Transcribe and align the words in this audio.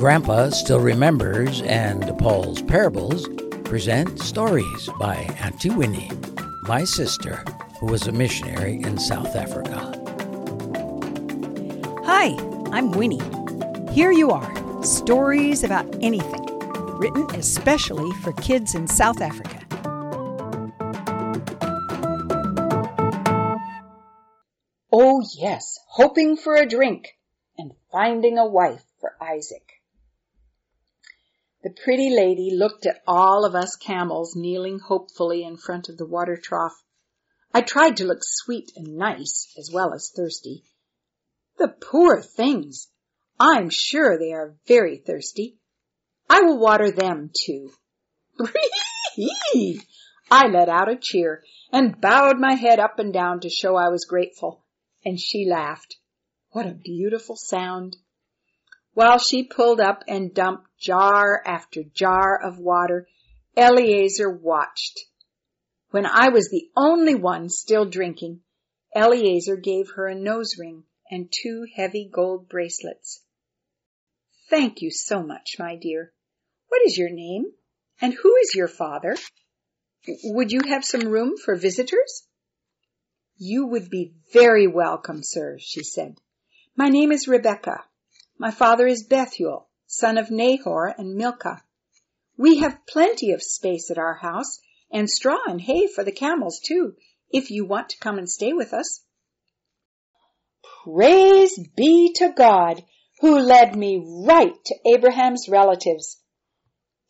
Grandpa 0.00 0.48
Still 0.48 0.80
Remembers 0.80 1.60
and 1.60 2.16
Paul's 2.16 2.62
Parables 2.62 3.28
present 3.64 4.18
stories 4.18 4.88
by 4.98 5.16
Auntie 5.42 5.68
Winnie, 5.68 6.10
my 6.62 6.84
sister, 6.84 7.44
who 7.78 7.84
was 7.84 8.06
a 8.06 8.12
missionary 8.12 8.80
in 8.80 8.96
South 8.96 9.36
Africa. 9.36 9.76
Hi, 12.06 12.34
I'm 12.72 12.92
Winnie. 12.92 13.20
Here 13.92 14.10
you 14.10 14.30
are 14.30 14.82
stories 14.82 15.64
about 15.64 15.84
anything, 16.00 16.46
written 16.98 17.26
especially 17.34 18.10
for 18.22 18.32
kids 18.32 18.74
in 18.74 18.86
South 18.86 19.20
Africa. 19.20 19.66
Oh, 24.90 25.22
yes, 25.36 25.78
hoping 25.88 26.38
for 26.38 26.56
a 26.56 26.64
drink 26.64 27.18
and 27.58 27.72
finding 27.92 28.38
a 28.38 28.46
wife 28.46 28.84
for 28.98 29.12
Isaac. 29.20 29.79
The 31.62 31.70
pretty 31.84 32.08
lady 32.08 32.50
looked 32.54 32.86
at 32.86 33.02
all 33.06 33.44
of 33.44 33.54
us 33.54 33.76
camels 33.76 34.34
kneeling 34.34 34.78
hopefully 34.78 35.42
in 35.42 35.58
front 35.58 35.90
of 35.90 35.98
the 35.98 36.06
water 36.06 36.38
trough. 36.38 36.82
I 37.52 37.60
tried 37.60 37.98
to 37.98 38.06
look 38.06 38.20
sweet 38.22 38.72
and 38.76 38.96
nice 38.96 39.52
as 39.58 39.70
well 39.70 39.92
as 39.92 40.10
thirsty. 40.14 40.64
The 41.58 41.68
poor 41.68 42.22
things! 42.22 42.88
I'm 43.38 43.68
sure 43.68 44.18
they 44.18 44.32
are 44.32 44.56
very 44.66 44.96
thirsty. 44.96 45.58
I 46.30 46.40
will 46.40 46.58
water 46.58 46.90
them 46.90 47.30
too. 47.44 47.72
I 50.30 50.46
let 50.46 50.70
out 50.70 50.88
a 50.88 50.96
cheer 50.96 51.44
and 51.70 52.00
bowed 52.00 52.38
my 52.38 52.54
head 52.54 52.78
up 52.78 52.98
and 52.98 53.12
down 53.12 53.40
to 53.40 53.50
show 53.50 53.76
I 53.76 53.90
was 53.90 54.06
grateful, 54.06 54.64
and 55.04 55.20
she 55.20 55.44
laughed. 55.44 55.96
What 56.52 56.66
a 56.66 56.72
beautiful 56.72 57.36
sound! 57.36 57.96
While 58.94 59.18
she 59.18 59.44
pulled 59.44 59.80
up 59.80 60.02
and 60.08 60.34
dumped 60.34 60.66
jar 60.78 61.42
after 61.46 61.82
jar 61.82 62.40
of 62.42 62.58
water, 62.58 63.06
Eliezer 63.56 64.30
watched. 64.30 65.00
When 65.90 66.06
I 66.06 66.28
was 66.28 66.48
the 66.50 66.70
only 66.76 67.14
one 67.14 67.48
still 67.48 67.84
drinking, 67.84 68.42
Eliezer 68.94 69.56
gave 69.56 69.90
her 69.90 70.06
a 70.06 70.14
nose 70.14 70.56
ring 70.58 70.84
and 71.10 71.32
two 71.32 71.66
heavy 71.74 72.08
gold 72.12 72.48
bracelets. 72.48 73.22
Thank 74.48 74.82
you 74.82 74.90
so 74.90 75.22
much, 75.22 75.56
my 75.58 75.76
dear. 75.76 76.12
What 76.68 76.82
is 76.84 76.96
your 76.96 77.10
name? 77.10 77.52
And 78.00 78.14
who 78.14 78.36
is 78.36 78.54
your 78.54 78.68
father? 78.68 79.16
Would 80.24 80.50
you 80.50 80.62
have 80.68 80.84
some 80.84 81.08
room 81.08 81.36
for 81.36 81.54
visitors? 81.54 82.26
You 83.36 83.66
would 83.66 83.90
be 83.90 84.14
very 84.32 84.66
welcome, 84.66 85.20
sir, 85.22 85.58
she 85.60 85.82
said. 85.82 86.16
My 86.76 86.88
name 86.88 87.12
is 87.12 87.28
Rebecca. 87.28 87.84
My 88.40 88.50
father 88.50 88.86
is 88.86 89.02
Bethuel, 89.04 89.68
son 89.86 90.16
of 90.16 90.30
Nahor 90.30 90.94
and 90.96 91.14
Milcah. 91.14 91.62
We 92.38 92.60
have 92.60 92.86
plenty 92.86 93.32
of 93.32 93.42
space 93.42 93.90
at 93.90 93.98
our 93.98 94.14
house 94.14 94.60
and 94.90 95.10
straw 95.10 95.40
and 95.46 95.60
hay 95.60 95.86
for 95.86 96.04
the 96.04 96.10
camels 96.10 96.58
too, 96.58 96.94
if 97.28 97.50
you 97.50 97.66
want 97.66 97.90
to 97.90 97.98
come 97.98 98.16
and 98.16 98.26
stay 98.26 98.54
with 98.54 98.72
us. 98.72 99.04
Praise 100.84 101.58
be 101.76 102.14
to 102.14 102.32
God 102.34 102.82
who 103.20 103.38
led 103.38 103.76
me 103.76 104.02
right 104.26 104.54
to 104.64 104.74
Abraham's 104.90 105.46
relatives. 105.46 106.16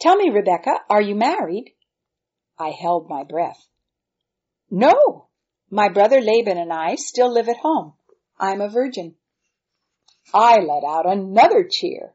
Tell 0.00 0.16
me, 0.16 0.30
Rebecca, 0.30 0.76
are 0.88 1.02
you 1.02 1.14
married? 1.14 1.74
I 2.58 2.70
held 2.70 3.10
my 3.10 3.22
breath. 3.24 3.68
No, 4.70 5.26
my 5.68 5.90
brother 5.90 6.22
Laban 6.22 6.56
and 6.56 6.72
I 6.72 6.94
still 6.94 7.30
live 7.30 7.50
at 7.50 7.58
home. 7.58 7.92
I'm 8.40 8.62
a 8.62 8.70
virgin. 8.70 9.16
I 10.34 10.58
let 10.58 10.84
out 10.84 11.06
another 11.06 11.66
cheer, 11.70 12.14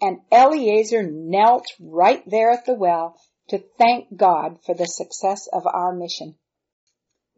and 0.00 0.20
Eliezer 0.30 1.02
knelt 1.02 1.66
right 1.80 2.22
there 2.28 2.50
at 2.50 2.66
the 2.66 2.74
well 2.74 3.20
to 3.48 3.58
thank 3.78 4.16
God 4.16 4.58
for 4.64 4.74
the 4.74 4.86
success 4.86 5.48
of 5.52 5.66
our 5.66 5.92
mission. 5.92 6.36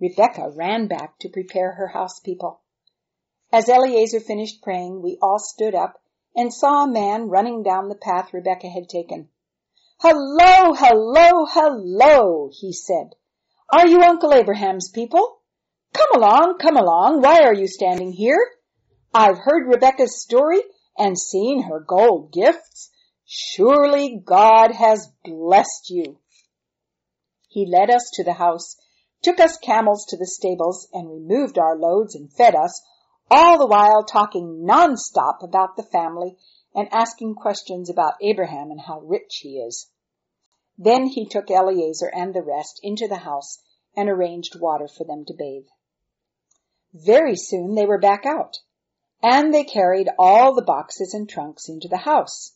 Rebecca 0.00 0.50
ran 0.54 0.86
back 0.88 1.18
to 1.20 1.28
prepare 1.28 1.72
her 1.72 1.88
house 1.88 2.20
people. 2.20 2.60
As 3.52 3.68
Eliezer 3.68 4.20
finished 4.20 4.62
praying, 4.62 5.00
we 5.02 5.18
all 5.22 5.38
stood 5.38 5.74
up 5.74 6.00
and 6.34 6.52
saw 6.52 6.84
a 6.84 6.90
man 6.90 7.28
running 7.28 7.62
down 7.62 7.88
the 7.88 7.94
path 7.94 8.34
Rebecca 8.34 8.68
had 8.68 8.88
taken. 8.88 9.28
Hello, 10.00 10.74
hello, 10.74 11.46
hello, 11.48 12.50
he 12.52 12.72
said. 12.72 13.14
Are 13.72 13.86
you 13.86 14.02
Uncle 14.02 14.34
Abraham's 14.34 14.90
people? 14.90 15.38
Come 15.94 16.20
along, 16.20 16.58
come 16.58 16.76
along. 16.76 17.22
Why 17.22 17.40
are 17.44 17.54
you 17.54 17.68
standing 17.68 18.12
here? 18.12 18.53
I've 19.16 19.38
heard 19.38 19.68
Rebecca's 19.68 20.20
story 20.20 20.60
and 20.98 21.16
seen 21.16 21.62
her 21.62 21.78
gold 21.78 22.32
gifts. 22.32 22.90
Surely 23.24 24.20
God 24.24 24.72
has 24.72 25.12
blessed 25.22 25.88
you. 25.88 26.18
He 27.48 27.64
led 27.64 27.90
us 27.90 28.10
to 28.14 28.24
the 28.24 28.32
house, 28.32 28.76
took 29.22 29.38
us 29.38 29.56
camels 29.56 30.04
to 30.06 30.16
the 30.16 30.26
stables, 30.26 30.88
and 30.92 31.08
removed 31.08 31.58
our 31.58 31.78
loads 31.78 32.16
and 32.16 32.32
fed 32.32 32.56
us, 32.56 32.82
all 33.30 33.56
the 33.56 33.68
while 33.68 34.02
talking 34.02 34.66
nonstop 34.68 35.44
about 35.44 35.76
the 35.76 35.84
family 35.84 36.36
and 36.74 36.92
asking 36.92 37.36
questions 37.36 37.88
about 37.88 38.14
Abraham 38.20 38.72
and 38.72 38.80
how 38.80 38.98
rich 38.98 39.42
he 39.42 39.58
is. 39.60 39.90
Then 40.76 41.06
he 41.06 41.24
took 41.24 41.52
Eliezer 41.52 42.10
and 42.12 42.34
the 42.34 42.42
rest 42.42 42.80
into 42.82 43.06
the 43.06 43.18
house 43.18 43.62
and 43.96 44.08
arranged 44.08 44.58
water 44.60 44.88
for 44.88 45.04
them 45.04 45.24
to 45.26 45.34
bathe. 45.34 45.68
Very 46.92 47.36
soon 47.36 47.76
they 47.76 47.86
were 47.86 48.00
back 48.00 48.26
out 48.26 48.58
and 49.24 49.54
they 49.54 49.64
carried 49.64 50.10
all 50.18 50.54
the 50.54 50.60
boxes 50.60 51.14
and 51.14 51.26
trunks 51.26 51.70
into 51.70 51.88
the 51.88 51.96
house. 51.96 52.52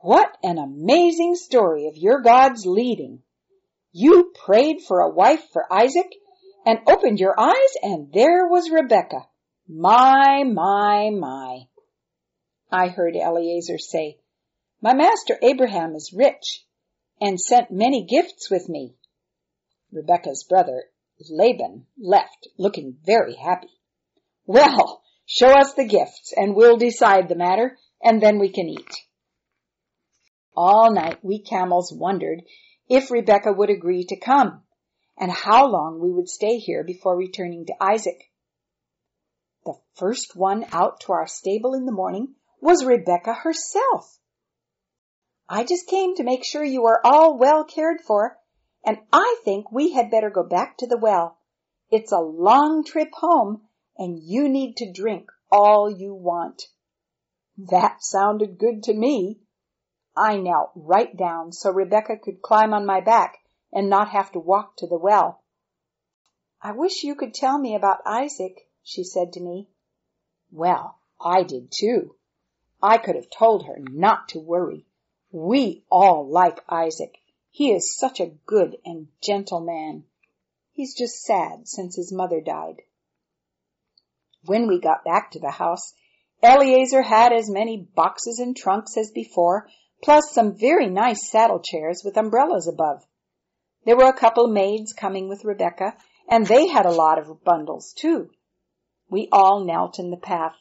What 0.00 0.34
an 0.42 0.56
amazing 0.56 1.34
story 1.34 1.86
of 1.86 1.98
your 1.98 2.22
God's 2.22 2.64
leading. 2.64 3.22
You 3.92 4.32
prayed 4.46 4.78
for 4.80 5.00
a 5.00 5.10
wife 5.10 5.42
for 5.52 5.70
Isaac 5.70 6.10
and 6.64 6.78
opened 6.86 7.20
your 7.20 7.38
eyes 7.38 7.74
and 7.82 8.10
there 8.10 8.46
was 8.48 8.70
Rebecca. 8.70 9.26
My, 9.68 10.44
my, 10.44 11.10
my. 11.10 11.64
I 12.72 12.88
heard 12.88 13.14
Eliezer 13.14 13.76
say, 13.76 14.16
my 14.80 14.94
master 14.94 15.38
Abraham 15.42 15.94
is 15.94 16.14
rich 16.16 16.64
and 17.20 17.38
sent 17.38 17.70
many 17.70 18.06
gifts 18.06 18.50
with 18.50 18.66
me. 18.70 18.94
Rebecca's 19.92 20.42
brother 20.48 20.84
Laban 21.28 21.84
left 21.98 22.48
looking 22.56 22.96
very 23.04 23.34
happy. 23.34 23.68
Well, 24.46 24.99
Show 25.32 25.46
us 25.46 25.74
the 25.74 25.86
gifts 25.86 26.34
and 26.36 26.56
we'll 26.56 26.76
decide 26.76 27.28
the 27.28 27.36
matter 27.36 27.78
and 28.02 28.20
then 28.20 28.40
we 28.40 28.48
can 28.48 28.68
eat. 28.68 28.92
All 30.56 30.92
night 30.92 31.20
we 31.22 31.40
camels 31.40 31.92
wondered 31.96 32.42
if 32.88 33.12
Rebecca 33.12 33.52
would 33.52 33.70
agree 33.70 34.04
to 34.06 34.18
come 34.18 34.64
and 35.16 35.30
how 35.30 35.68
long 35.68 36.00
we 36.00 36.10
would 36.10 36.28
stay 36.28 36.58
here 36.58 36.82
before 36.82 37.16
returning 37.16 37.64
to 37.66 37.74
Isaac. 37.80 38.32
The 39.64 39.74
first 39.94 40.34
one 40.34 40.66
out 40.72 40.98
to 41.02 41.12
our 41.12 41.28
stable 41.28 41.74
in 41.74 41.86
the 41.86 41.92
morning 41.92 42.34
was 42.60 42.84
Rebecca 42.84 43.32
herself. 43.32 44.18
I 45.48 45.62
just 45.62 45.86
came 45.86 46.16
to 46.16 46.24
make 46.24 46.44
sure 46.44 46.64
you 46.64 46.86
are 46.86 47.00
all 47.04 47.38
well 47.38 47.62
cared 47.62 48.00
for, 48.00 48.36
and 48.84 48.98
I 49.12 49.36
think 49.44 49.70
we 49.70 49.92
had 49.92 50.10
better 50.10 50.30
go 50.30 50.42
back 50.42 50.78
to 50.78 50.88
the 50.88 50.98
well. 50.98 51.38
It's 51.88 52.10
a 52.10 52.18
long 52.18 52.82
trip 52.82 53.10
home 53.12 53.68
and 54.00 54.18
you 54.18 54.48
need 54.48 54.78
to 54.78 54.90
drink 54.90 55.30
all 55.52 55.90
you 55.90 56.14
want. 56.14 56.68
That 57.58 58.02
sounded 58.02 58.56
good 58.56 58.82
to 58.84 58.94
me. 58.94 59.40
I 60.16 60.38
knelt 60.38 60.70
right 60.74 61.14
down 61.14 61.52
so 61.52 61.70
Rebecca 61.70 62.16
could 62.16 62.40
climb 62.40 62.72
on 62.72 62.86
my 62.86 63.02
back 63.02 63.40
and 63.70 63.90
not 63.90 64.08
have 64.08 64.32
to 64.32 64.38
walk 64.38 64.78
to 64.78 64.86
the 64.86 64.96
well. 64.96 65.42
I 66.62 66.72
wish 66.72 67.04
you 67.04 67.14
could 67.14 67.34
tell 67.34 67.58
me 67.58 67.74
about 67.74 68.00
Isaac, 68.06 68.70
she 68.82 69.04
said 69.04 69.34
to 69.34 69.40
me. 69.40 69.68
Well, 70.50 70.98
I 71.20 71.42
did 71.42 71.70
too. 71.70 72.14
I 72.82 72.96
could 72.96 73.16
have 73.16 73.28
told 73.28 73.66
her 73.66 73.76
not 73.78 74.30
to 74.30 74.40
worry. 74.40 74.86
We 75.30 75.84
all 75.90 76.26
like 76.26 76.64
Isaac. 76.70 77.18
He 77.50 77.70
is 77.70 77.98
such 77.98 78.18
a 78.18 78.32
good 78.46 78.78
and 78.82 79.08
gentle 79.22 79.60
man. 79.60 80.04
He's 80.72 80.94
just 80.94 81.22
sad 81.22 81.68
since 81.68 81.96
his 81.96 82.10
mother 82.10 82.40
died. 82.40 82.80
When 84.44 84.68
we 84.68 84.80
got 84.80 85.04
back 85.04 85.30
to 85.32 85.38
the 85.38 85.50
house, 85.50 85.92
Eliezer 86.42 87.02
had 87.02 87.32
as 87.32 87.50
many 87.50 87.76
boxes 87.94 88.38
and 88.38 88.56
trunks 88.56 88.96
as 88.96 89.10
before, 89.10 89.68
plus 90.02 90.32
some 90.32 90.56
very 90.56 90.88
nice 90.88 91.30
saddle 91.30 91.60
chairs 91.60 92.02
with 92.04 92.16
umbrellas 92.16 92.66
above. 92.66 93.06
There 93.84 93.96
were 93.96 94.08
a 94.08 94.16
couple 94.16 94.46
of 94.46 94.52
maids 94.52 94.92
coming 94.92 95.28
with 95.28 95.44
Rebecca, 95.44 95.96
and 96.28 96.46
they 96.46 96.68
had 96.68 96.86
a 96.86 96.92
lot 96.92 97.18
of 97.18 97.44
bundles 97.44 97.92
too. 97.92 98.30
We 99.10 99.28
all 99.32 99.64
knelt 99.64 99.98
in 99.98 100.10
the 100.10 100.16
path. 100.16 100.54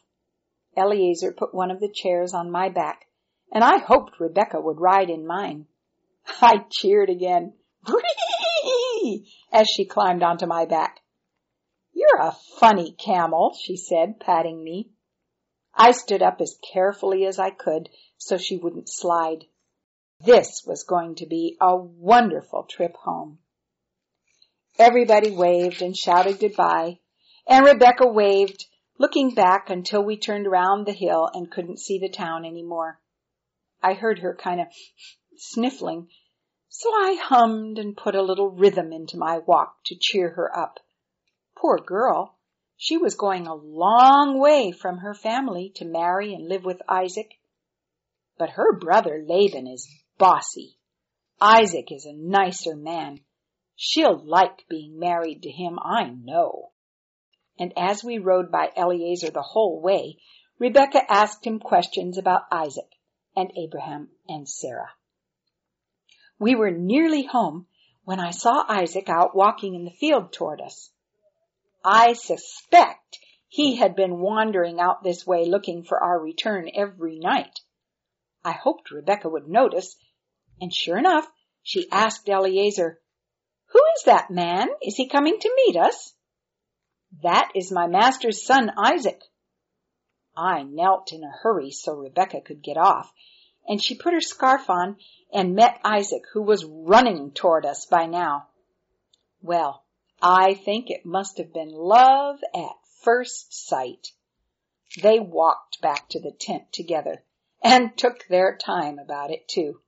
Eliezer 0.75 1.31
put 1.31 1.53
one 1.53 1.71
of 1.71 1.79
the 1.79 1.91
chairs 1.93 2.33
on 2.33 2.51
my 2.51 2.69
back, 2.69 3.05
and 3.51 3.63
I 3.63 3.77
hoped 3.77 4.19
Rebecca 4.19 4.59
would 4.59 4.79
ride 4.79 5.09
in 5.09 5.25
mine. 5.25 5.67
I 6.41 6.65
cheered 6.69 7.09
again, 7.09 7.53
as 9.51 9.67
she 9.67 9.85
climbed 9.85 10.23
onto 10.23 10.45
my 10.45 10.65
back. 10.65 10.99
You're 11.99 12.21
a 12.21 12.37
funny 12.59 12.91
camel, 12.93 13.53
she 13.61 13.75
said, 13.75 14.21
patting 14.21 14.63
me. 14.63 14.89
I 15.73 15.91
stood 15.91 16.21
up 16.21 16.39
as 16.39 16.57
carefully 16.71 17.25
as 17.25 17.37
I 17.37 17.49
could 17.49 17.89
so 18.17 18.37
she 18.37 18.55
wouldn't 18.55 18.87
slide. 18.87 19.43
This 20.21 20.63
was 20.65 20.85
going 20.85 21.15
to 21.15 21.25
be 21.25 21.57
a 21.59 21.75
wonderful 21.75 22.63
trip 22.63 22.95
home. 22.95 23.39
Everybody 24.77 25.31
waved 25.31 25.81
and 25.81 25.93
shouted 25.93 26.39
goodbye, 26.39 26.99
and 27.45 27.65
Rebecca 27.65 28.07
waved, 28.07 28.65
looking 28.97 29.35
back 29.35 29.69
until 29.69 30.01
we 30.01 30.15
turned 30.15 30.47
around 30.47 30.85
the 30.85 30.93
hill 30.93 31.29
and 31.33 31.51
couldn't 31.51 31.81
see 31.81 31.99
the 31.99 32.07
town 32.07 32.45
anymore. 32.45 33.01
I 33.83 33.93
heard 33.93 34.19
her 34.19 34.33
kind 34.33 34.61
of 34.61 34.67
sniffling, 35.35 36.07
so 36.69 36.89
I 36.91 37.19
hummed 37.21 37.77
and 37.77 37.97
put 37.97 38.15
a 38.15 38.21
little 38.21 38.51
rhythm 38.51 38.93
into 38.93 39.17
my 39.17 39.39
walk 39.39 39.83
to 39.87 39.97
cheer 39.99 40.29
her 40.29 40.57
up. 40.57 40.79
Poor 41.59 41.77
girl, 41.77 42.37
she 42.77 42.95
was 42.97 43.15
going 43.15 43.45
a 43.45 43.53
long 43.53 44.39
way 44.39 44.71
from 44.71 44.99
her 44.99 45.13
family 45.13 45.73
to 45.75 45.83
marry 45.83 46.33
and 46.33 46.47
live 46.47 46.63
with 46.63 46.81
Isaac. 46.87 47.37
But 48.37 48.51
her 48.51 48.79
brother 48.79 49.21
Laban 49.27 49.67
is 49.67 49.85
bossy. 50.17 50.77
Isaac 51.41 51.91
is 51.91 52.05
a 52.05 52.13
nicer 52.13 52.77
man. 52.77 53.19
She'll 53.75 54.17
like 54.25 54.69
being 54.69 54.99
married 54.99 55.43
to 55.43 55.51
him, 55.51 55.77
I 55.83 56.05
know. 56.05 56.71
And 57.57 57.73
as 57.77 58.05
we 58.05 58.19
rode 58.19 58.51
by 58.51 58.71
Eliezer 58.77 59.31
the 59.31 59.41
whole 59.41 59.81
way, 59.81 60.17
Rebecca 60.59 61.01
asked 61.09 61.45
him 61.45 61.59
questions 61.59 62.17
about 62.17 62.43
Isaac 62.53 62.89
and 63.35 63.51
Abraham 63.57 64.11
and 64.29 64.47
Sarah. 64.47 64.91
We 66.39 66.55
were 66.55 66.71
nearly 66.71 67.23
home 67.23 67.67
when 68.05 68.21
I 68.21 68.31
saw 68.31 68.63
Isaac 68.69 69.09
out 69.09 69.35
walking 69.35 69.75
in 69.75 69.83
the 69.83 69.91
field 69.91 70.31
toward 70.31 70.61
us. 70.61 70.91
I 71.83 72.13
suspect 72.13 73.19
he 73.47 73.77
had 73.77 73.95
been 73.95 74.19
wandering 74.19 74.79
out 74.79 75.03
this 75.03 75.25
way 75.25 75.45
looking 75.45 75.83
for 75.83 76.01
our 76.01 76.19
return 76.19 76.69
every 76.73 77.19
night. 77.19 77.59
I 78.43 78.51
hoped 78.51 78.91
Rebecca 78.91 79.29
would 79.29 79.47
notice 79.47 79.95
and 80.61 80.73
sure 80.73 80.97
enough, 80.97 81.27
she 81.63 81.89
asked 81.91 82.27
Eliezer, 82.27 82.99
Who 83.67 83.79
is 83.97 84.03
that 84.05 84.29
man? 84.29 84.67
Is 84.81 84.95
he 84.95 85.07
coming 85.07 85.39
to 85.39 85.55
meet 85.55 85.77
us? 85.77 86.13
That 87.23 87.51
is 87.55 87.71
my 87.71 87.87
master's 87.87 88.43
son 88.43 88.71
Isaac. 88.77 89.21
I 90.35 90.63
knelt 90.63 91.11
in 91.11 91.23
a 91.23 91.31
hurry 91.41 91.71
so 91.71 91.93
Rebecca 91.93 92.41
could 92.41 92.61
get 92.61 92.77
off, 92.77 93.11
and 93.67 93.81
she 93.81 93.95
put 93.95 94.13
her 94.13 94.21
scarf 94.21 94.69
on 94.69 94.97
and 95.33 95.55
met 95.55 95.79
Isaac, 95.83 96.23
who 96.33 96.41
was 96.41 96.65
running 96.65 97.31
toward 97.31 97.65
us 97.65 97.85
by 97.85 98.05
now. 98.05 98.47
Well, 99.41 99.83
I 100.21 100.53
think 100.53 100.89
it 100.89 101.05
must 101.05 101.37
have 101.37 101.53
been 101.53 101.71
love 101.71 102.39
at 102.53 102.75
first 103.03 103.67
sight. 103.67 104.11
They 105.01 105.19
walked 105.19 105.81
back 105.81 106.09
to 106.09 106.19
the 106.19 106.31
tent 106.31 106.73
together 106.73 107.23
and 107.63 107.91
took 107.97 108.27
their 108.27 108.57
time 108.57 108.99
about 108.99 109.31
it 109.31 109.47
too. 109.47 109.79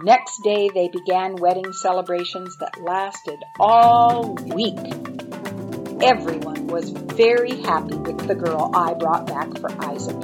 Next 0.00 0.40
day 0.42 0.70
they 0.72 0.88
began 0.88 1.36
wedding 1.36 1.72
celebrations 1.72 2.56
that 2.58 2.80
lasted 2.82 3.38
all 3.60 4.34
week. 4.34 4.78
Everyone 6.02 6.66
was 6.66 6.90
very 6.90 7.60
happy 7.60 7.96
with 7.96 8.26
the 8.26 8.34
girl 8.34 8.70
I 8.74 8.94
brought 8.94 9.26
back 9.26 9.58
for 9.58 9.70
Isaac. 9.84 10.16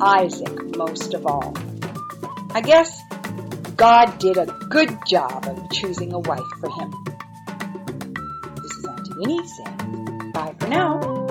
Isaac 0.00 0.76
most 0.76 1.14
of 1.14 1.26
all. 1.26 1.54
I 2.54 2.60
guess 2.60 3.00
God 3.76 4.18
did 4.18 4.36
a 4.36 4.46
good 4.68 4.96
job 5.06 5.46
of 5.46 5.70
choosing 5.70 6.12
a 6.12 6.18
wife 6.18 6.40
for 6.60 6.70
him. 6.70 6.92
Auntie 9.20 10.32
bye 10.32 10.54
for 10.58 10.68
now. 10.68 11.21